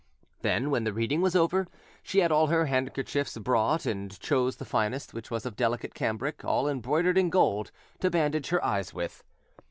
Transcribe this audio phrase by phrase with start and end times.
[0.39, 1.67] Then, when the reading was over,
[2.01, 6.43] she had all her handkerchiefs brought, and chose the finest, which was of delicate cambric
[6.43, 9.23] all embroidered in gold, to bandage her eyes with.